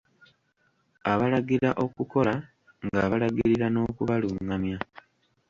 Abalagira 1.11 1.69
okukola 1.83 2.33
ng'abalagirira 2.85 3.67
n'okubalungamya. 3.71 4.77